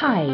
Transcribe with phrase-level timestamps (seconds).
[0.00, 0.26] Hi,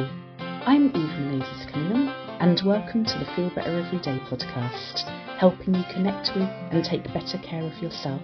[0.67, 6.37] I'm Eve Menezes Cunningham, and welcome to the Feel Better Everyday podcast, helping you connect
[6.37, 8.21] with and take better care of yourself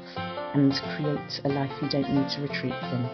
[0.52, 3.08] and create a life you don't need to retreat from.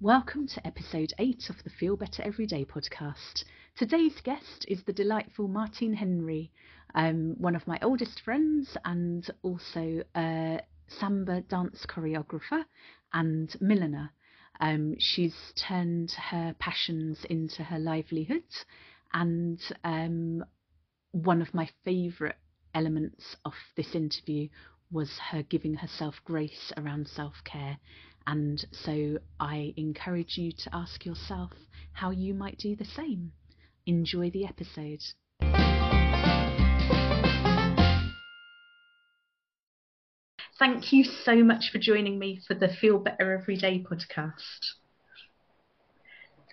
[0.00, 3.42] Welcome to episode 8 of the Feel Better Everyday podcast.
[3.76, 6.52] Today's guest is the delightful Martine Henry,
[6.94, 12.64] um, one of my oldest friends and also a samba dance choreographer
[13.12, 14.12] and milliner.
[14.60, 18.44] Um, she's turned her passions into her livelihood,
[19.12, 20.44] and um,
[21.12, 22.36] one of my favourite
[22.74, 24.48] elements of this interview
[24.92, 27.78] was her giving herself grace around self care.
[28.26, 31.52] And so I encourage you to ask yourself
[31.92, 33.32] how you might do the same.
[33.86, 35.00] Enjoy the episode.
[40.60, 44.74] Thank you so much for joining me for the Feel Better Everyday podcast.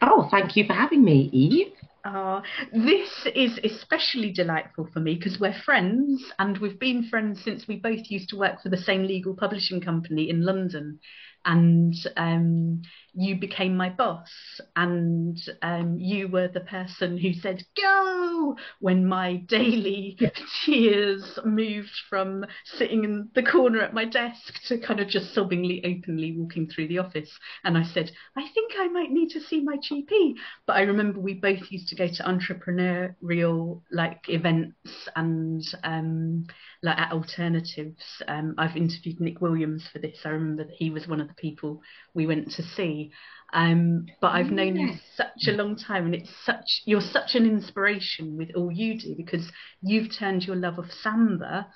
[0.01, 1.73] Oh, thank you for having me, Eve.
[2.05, 7.67] Uh, this is especially delightful for me because we're friends and we've been friends since
[7.67, 10.99] we both used to work for the same legal publishing company in London
[11.45, 12.81] and um,
[13.13, 14.29] you became my boss
[14.75, 18.55] and um, you were the person who said go!
[18.79, 20.17] when my daily
[20.65, 25.81] tears moved from sitting in the corner at my desk to kind of just sobbingly
[25.85, 27.31] openly walking through the office.
[27.63, 30.33] And i said i think i might need to see my gp
[30.65, 36.45] but i remember we both used to go to entrepreneurial like events and um,
[36.83, 41.07] like at alternatives um, i've interviewed nick williams for this i remember that he was
[41.07, 41.81] one of the people
[42.13, 43.11] we went to see.
[43.53, 47.45] Um, but I've known you such a long time, and it's such you're such an
[47.45, 49.49] inspiration with all you do because
[49.81, 51.67] you've turned your love of samba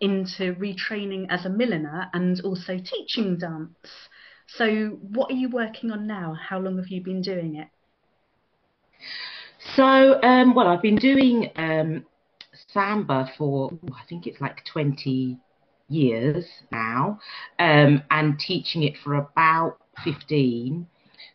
[0.00, 4.08] into retraining as a milliner and also teaching dance.
[4.48, 6.34] So, what are you working on now?
[6.34, 7.68] How long have you been doing it?
[9.76, 12.04] So, um, well, I've been doing um,
[12.72, 15.38] samba for I think it's like 20
[15.88, 17.18] years now,
[17.58, 20.86] um, and teaching it for about 15.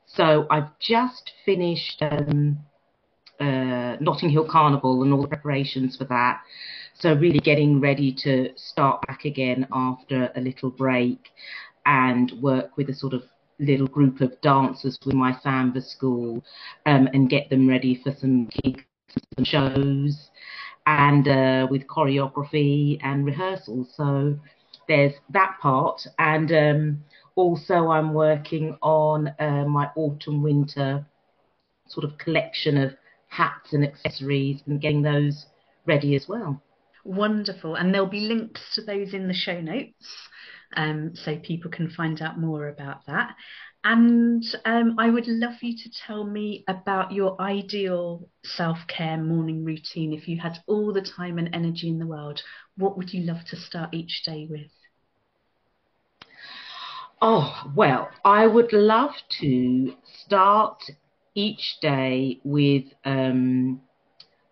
[0.06, 2.60] So I've just finished um,
[3.40, 6.42] uh, Notting Hill Carnival and all the preparations for that.
[6.98, 11.28] So really getting ready to start back again after a little break
[11.86, 13.24] and work with a sort of
[13.60, 16.44] little group of dancers with my samba school
[16.86, 18.84] um, and get them ready for some gigs,
[19.36, 20.30] some shows
[20.86, 23.94] and uh, with choreography and rehearsals.
[23.96, 24.38] So
[24.88, 27.04] there's that part, and um,
[27.36, 31.06] also I'm working on uh, my autumn winter
[31.88, 32.96] sort of collection of
[33.28, 35.46] hats and accessories and getting those
[35.86, 36.62] ready as well.
[37.04, 40.08] Wonderful, and there'll be links to those in the show notes.
[40.76, 43.36] Um, so people can find out more about that.
[43.86, 49.64] And um, I would love you to tell me about your ideal self care morning
[49.64, 50.12] routine.
[50.12, 52.42] If you had all the time and energy in the world,
[52.78, 54.72] what would you love to start each day with?
[57.22, 59.94] Oh, well, I would love to
[60.26, 60.82] start
[61.36, 63.82] each day with um,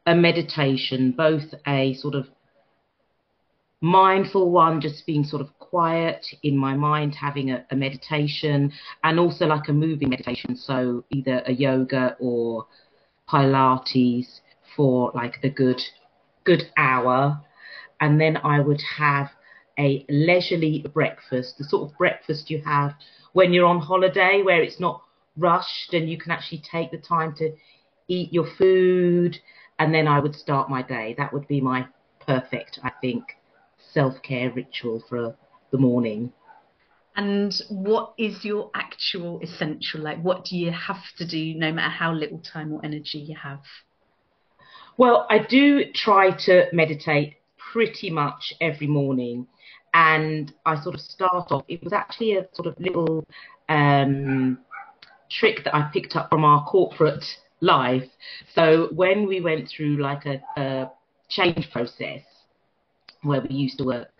[0.06, 2.28] a meditation, both a sort of
[3.84, 8.72] mindful one, just being sort of quiet in my mind, having a, a, meditation,
[9.04, 10.56] and also like a moving meditation.
[10.56, 12.66] So either a yoga or
[13.30, 14.40] Pilates
[14.76, 15.82] for like a good
[16.46, 17.42] good hour,
[18.00, 19.30] and then I would have
[19.78, 22.94] a leisurely breakfast, the sort of breakfast you have
[23.34, 25.02] when you're on holiday, where it's not
[25.36, 27.52] rushed and you can actually take the time to
[28.08, 29.38] eat your food,
[29.78, 31.16] and then I would start my day.
[31.18, 31.88] That would be my
[32.26, 33.24] perfect, I think,
[33.92, 35.36] self care ritual for
[35.72, 36.32] the morning.
[37.16, 40.02] And what is your actual essential?
[40.02, 43.36] Like, what do you have to do no matter how little time or energy you
[43.36, 43.62] have?
[44.98, 47.36] Well, I do try to meditate
[47.72, 49.48] pretty much every morning.
[49.94, 53.26] And I sort of start off, it was actually a sort of little
[53.70, 54.58] um,
[55.30, 57.26] trick that I picked up from our corporate
[57.62, 58.10] life.
[58.56, 60.92] So when we went through like a, a
[61.30, 62.22] change process,
[63.24, 64.12] where we used to work,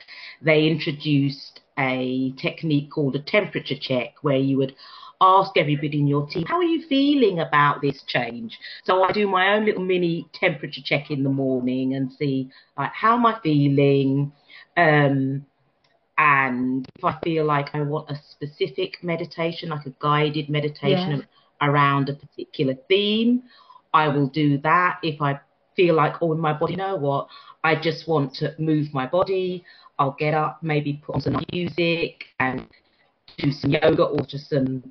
[0.42, 4.76] they introduced a technique called a temperature check where you would
[5.22, 8.58] ask everybody in your team, how are you feeling about this change?
[8.84, 12.92] So I do my own little mini temperature check in the morning and see like
[12.94, 14.34] how am I feeling?
[14.76, 15.46] Um,
[16.18, 21.68] and if I feel like I want a specific meditation, like a guided meditation yeah.
[21.68, 23.44] around a particular theme,
[23.94, 25.00] I will do that.
[25.02, 25.40] If I
[25.76, 27.28] feel like, oh, in my body, you know what?
[27.64, 29.64] I just want to move my body.
[30.00, 32.68] I'll get up, maybe put on some music and
[33.38, 34.84] do some yoga or just some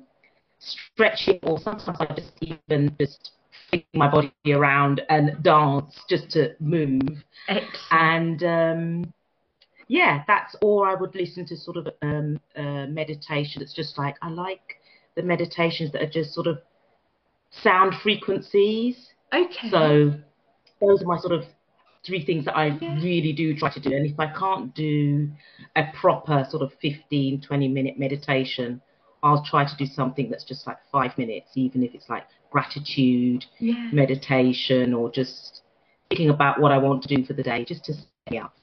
[0.59, 3.31] stretching, or sometimes I just even just
[3.69, 7.23] fling my body around and dance just to move.
[7.47, 7.73] Excellent.
[7.91, 9.13] And um,
[9.87, 13.61] yeah, that's or I would listen to sort of um, uh, meditation.
[13.61, 14.79] It's just like I like
[15.15, 16.59] the meditations that are just sort of
[17.51, 19.11] sound frequencies.
[19.33, 19.69] Okay.
[19.69, 20.13] So
[20.81, 21.45] those are my sort of
[22.05, 23.91] three things that I really do try to do.
[23.95, 25.29] And if I can't do
[25.75, 28.81] a proper sort of 15, 20 minute meditation,
[29.21, 33.45] I'll try to do something that's just like five minutes, even if it's like gratitude,
[33.59, 33.89] yeah.
[33.93, 35.61] meditation, or just
[36.09, 37.93] thinking about what I want to do for the day, just to
[38.27, 38.53] stay up.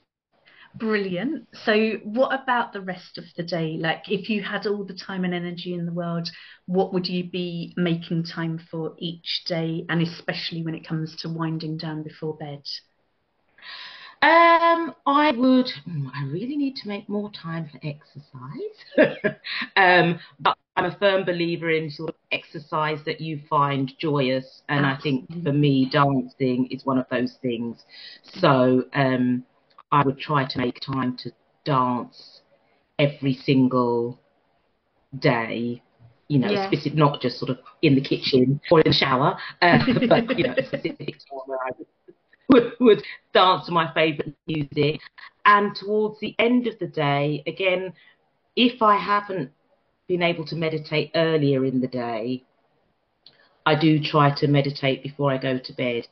[0.75, 1.49] Brilliant.
[1.65, 3.77] So, what about the rest of the day?
[3.81, 6.31] Like, if you had all the time and energy in the world,
[6.67, 11.29] what would you be making time for each day, and especially when it comes to
[11.29, 12.63] winding down before bed?
[14.23, 15.71] Um, I would.
[15.87, 19.37] hmm, I really need to make more time for exercise.
[19.77, 24.85] um, but I'm a firm believer in sort of exercise that you find joyous, and
[24.85, 27.85] I think for me, dancing is one of those things.
[28.23, 29.45] So, um,
[29.91, 31.33] I would try to make time to
[31.65, 32.43] dance
[32.99, 34.21] every single
[35.19, 35.83] day.
[36.29, 36.67] You know, Yeah.
[36.69, 39.79] specific, not just sort of in the kitchen or in the shower, uh,
[40.09, 41.89] but you know, a specific time where I would
[42.53, 43.03] would, would
[43.33, 45.01] dance to my favourite music.
[45.45, 47.93] And towards the end of the day, again,
[48.57, 49.51] if I haven't
[50.09, 52.45] been able to meditate earlier in the day,
[53.65, 56.09] I do try to meditate before I go to bed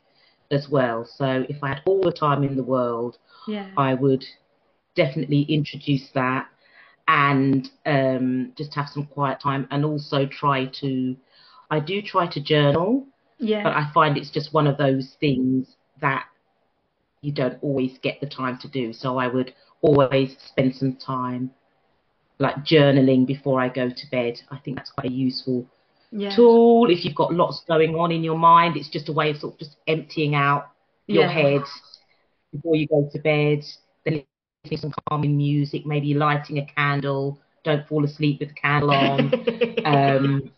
[0.51, 1.05] as well.
[1.05, 3.67] So if I had all the time in the world, Yeah.
[3.77, 4.25] I would
[4.95, 6.47] definitely introduce that
[7.07, 11.17] and um, just have some quiet time and also try to,
[11.71, 13.07] I do try to journal
[13.63, 16.27] but I find it's just one of those things that
[17.23, 18.93] you don't always get the time to do.
[18.93, 21.51] So I would always spend some time
[22.39, 24.41] like journaling before I go to bed.
[24.51, 25.67] I think that's quite a useful
[26.13, 26.35] Yeah.
[26.35, 26.91] tool.
[26.91, 29.55] If you've got lots going on in your mind, it's just a way of sort
[29.55, 30.71] of just emptying out
[31.11, 31.33] your Yeah.
[31.33, 31.63] head
[32.53, 33.65] before you go to bed.
[34.05, 37.39] Then listening to some calming music, maybe lighting a candle.
[37.65, 39.35] Don't fall asleep with the candle on.
[39.85, 40.51] um,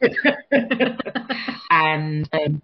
[1.70, 2.62] and um,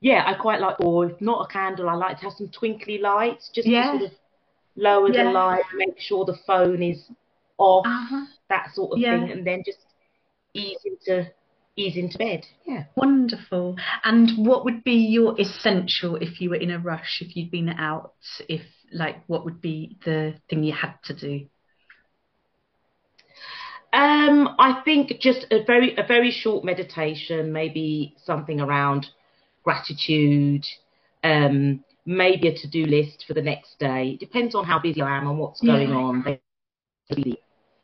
[0.00, 2.98] yeah, I quite like, or if not a candle, I like to have some twinkly
[2.98, 3.92] lights just Yeah.
[3.92, 4.18] to sort of
[4.76, 5.24] lower Yeah.
[5.24, 7.10] the light, make sure the phone is
[7.58, 8.26] off, uh-huh.
[8.48, 9.18] that sort of Yeah.
[9.18, 9.78] thing, and then just
[10.54, 11.30] ease into
[11.76, 12.44] ease into bed.
[12.64, 12.84] Yeah.
[12.96, 13.76] Wonderful.
[14.02, 17.68] And what would be your essential if you were in a rush, if you'd been
[17.68, 18.14] out,
[18.48, 18.62] if
[18.92, 21.48] like what would be the thing you had to do?
[23.92, 29.08] Um, I think just a very a very short meditation, maybe something around
[29.68, 30.64] gratitude,
[31.24, 34.12] um, maybe a to-do list for the next day.
[34.14, 35.96] It depends on how busy I am and what's going Yeah.
[35.96, 36.22] on.
[36.24, 37.34] They're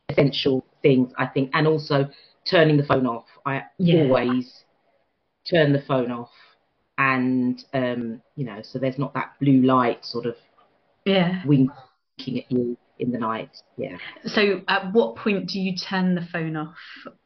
[0.09, 2.09] essential things, I think, and also
[2.47, 3.27] turning the phone off.
[3.45, 4.05] I Yeah.
[4.05, 4.65] always
[5.45, 6.31] turn the phone off,
[6.97, 10.37] and um, you know, so there's not that blue light sort of
[11.05, 11.45] Yeah.
[11.45, 13.51] winking at you in the night.
[13.77, 13.99] Yeah.
[14.25, 16.77] So at what point do you turn the phone off?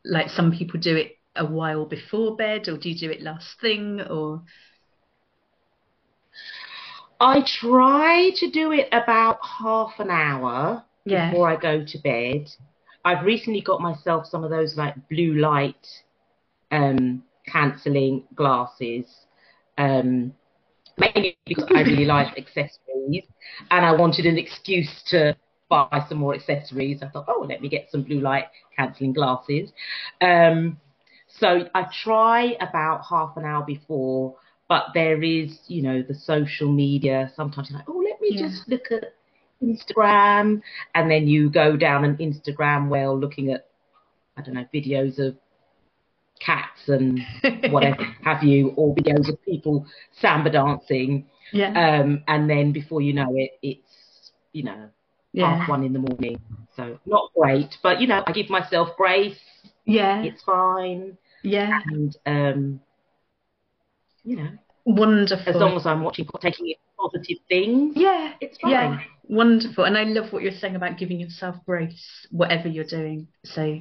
[0.05, 3.61] Like some people do it a while before bed, or do you do it last
[3.61, 4.43] thing, or
[7.21, 11.31] I try to do it about half an hour Yeah.
[11.31, 12.49] before I go to bed.
[13.05, 15.87] I've recently got myself some of those like blue light
[16.71, 19.07] um, cancelling glasses,
[19.79, 20.33] um,
[20.99, 23.25] mainly because I really like accessories
[23.71, 25.37] and I wanted an excuse to
[25.69, 27.03] buy some more accessories.
[27.03, 28.47] I thought, oh, let me get some blue light
[28.77, 29.73] cancelling glasses.
[30.21, 30.79] Um,
[31.39, 34.37] so I try about half an hour before,
[34.69, 37.31] but there is, you know, the social media.
[37.35, 38.49] Sometimes you're like, oh, let me Yeah.
[38.49, 39.15] just look at
[39.63, 40.63] Instagram,
[40.95, 43.67] and then you go down an Instagram well looking at,
[44.37, 45.37] I don't know, videos of
[46.41, 47.21] cats and
[47.71, 49.87] whatever have you, or videos of people
[50.21, 52.01] samba dancing, Yeah.
[52.01, 54.89] um, and then before you know it, it's you know
[55.33, 55.59] Yeah.
[55.59, 56.41] half one in the morning.
[56.77, 59.39] So not great, but you know I give myself grace.
[59.85, 60.23] Yeah.
[60.23, 61.81] It's fine, Yeah.
[61.87, 62.81] and um,
[64.25, 64.51] you know
[64.85, 65.49] Wonderful.
[65.49, 68.33] as long as I'm watching, taking in positive things, Yeah.
[68.41, 68.71] it's fine.
[68.73, 69.85] Yeah, wonderful.
[69.85, 73.29] And I love what you're saying about giving yourself grace, whatever you're doing.
[73.45, 73.81] So,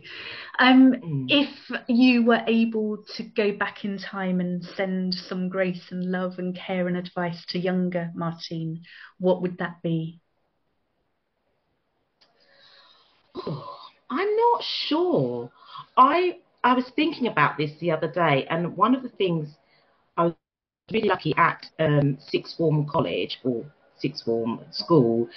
[0.60, 1.26] um, Mm.
[1.30, 6.40] if you were able to go back in time and send some grace and love
[6.40, 8.84] and care and advice to younger Martine,
[9.18, 10.20] what would that be?
[13.36, 13.78] Oh,
[14.10, 15.52] I'm not sure.
[15.96, 19.58] I I was thinking about this the other day, and one of the things
[20.18, 20.36] I was
[20.92, 23.66] really lucky at um, sixth form college or
[23.98, 25.30] sixth form school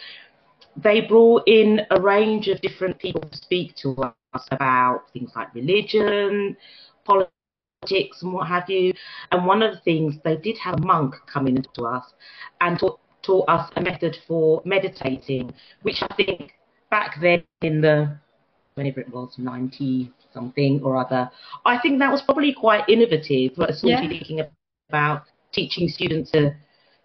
[0.77, 3.95] they brought in a range of different people to speak to
[4.35, 6.57] us about things like religion,
[7.05, 8.93] politics, and what have you.
[9.33, 12.13] And one of the things they did have a monk come in to us
[12.61, 16.53] and taught, taught us a method for meditating, which I think
[16.91, 18.19] back then in the
[18.75, 21.31] whenever it was 90 something or other,
[21.65, 23.55] I think that was probably quite innovative.
[23.57, 24.07] Sort yeah.
[24.09, 24.43] thinking
[24.89, 26.55] about teaching students to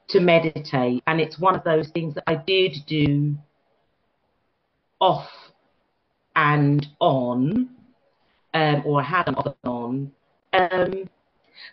[0.08, 3.36] to meditate, and it's one of those things that I did do
[5.00, 5.30] off
[6.36, 7.70] and on,
[8.54, 10.12] um, or I had an off and on.
[10.54, 11.10] Um,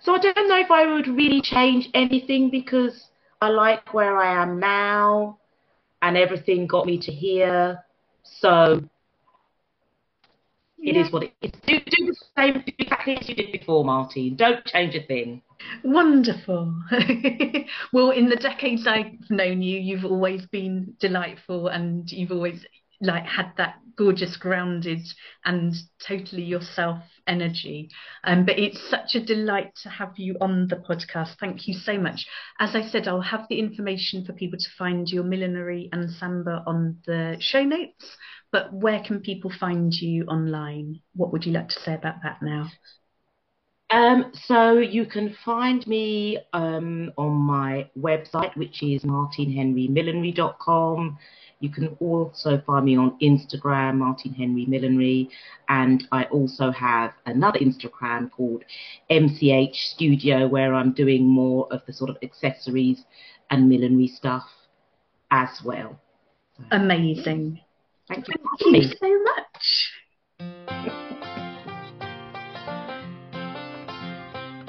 [0.00, 3.08] so I don't know if I would really change anything because
[3.40, 5.38] I like where I am now,
[6.00, 7.84] and everything got me to here.
[8.22, 8.82] So
[10.82, 11.04] it yeah.
[11.04, 11.52] is what it is.
[11.66, 14.36] Do, do the same exactly as you did before, Martine.
[14.36, 15.42] Don't change a thing.
[15.84, 16.74] Wonderful.
[17.92, 22.64] well, in the decades I've known you, you've always been delightful, and you've always
[23.00, 25.00] like had that gorgeous grounded
[25.44, 25.74] and
[26.06, 27.90] totally yourself energy
[28.24, 31.98] um, but it's such a delight to have you on the podcast thank you so
[31.98, 32.26] much
[32.58, 36.62] as i said i'll have the information for people to find your millinery and samba
[36.66, 38.16] on the show notes
[38.52, 42.40] but where can people find you online what would you like to say about that
[42.42, 42.68] now
[43.92, 51.18] um, so you can find me um, on my website, which is martinehenrymillinery.com.
[51.60, 55.28] You can also find me on Instagram, Martine Henry Millinery,
[55.68, 58.64] and I also have another Instagram called
[59.10, 63.04] MCH Studio where I'm doing more of the sort of accessories
[63.50, 64.48] and millinery stuff
[65.30, 66.00] as well.
[66.70, 67.60] Amazing.
[68.08, 68.34] Thank you,
[69.00, 69.92] so much.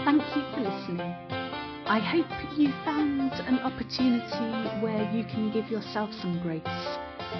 [0.05, 1.15] Thank you for listening.
[1.85, 6.61] I hope you found an opportunity where you can give yourself some grace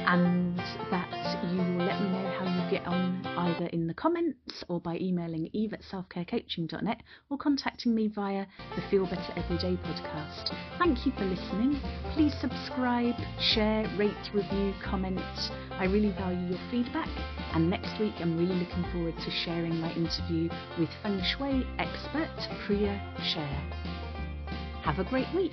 [0.08, 0.58] and
[0.92, 4.80] that you will let me know how you get on either in the comments or
[4.80, 8.46] by emailing eve at selfcarecoaching.net or contacting me via
[8.76, 10.56] the Feel Better Everyday podcast.
[10.80, 11.80] Thank you for listening.
[12.14, 15.20] Please subscribe, share, rate, review, comment.
[15.72, 17.10] I really value your feedback.
[17.54, 22.32] And next week, I'm really looking forward to sharing my interview with feng shui expert
[22.66, 23.00] Priya
[23.34, 23.64] Share.
[24.84, 25.52] Have a great week.